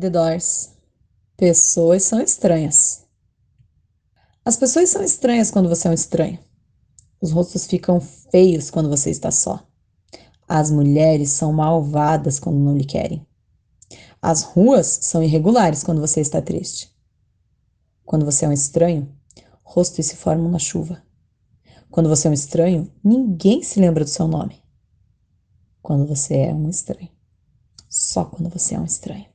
[0.00, 0.70] The Doors.
[1.36, 3.04] Pessoas são estranhas.
[4.42, 6.38] As pessoas são estranhas quando você é um estranho.
[7.20, 9.62] Os rostos ficam feios quando você está só.
[10.48, 13.26] As mulheres são malvadas quando não lhe querem.
[14.22, 16.90] As ruas são irregulares quando você está triste.
[18.02, 19.14] Quando você é um estranho,
[19.62, 21.02] rostos se formam na chuva.
[21.90, 24.62] Quando você é um estranho, ninguém se lembra do seu nome.
[25.82, 27.10] Quando você é um estranho.
[27.86, 29.26] Só quando você é um estranho.